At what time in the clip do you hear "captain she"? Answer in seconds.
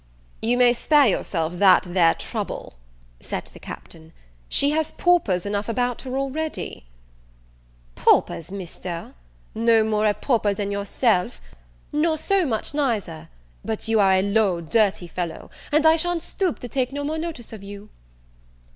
3.59-4.71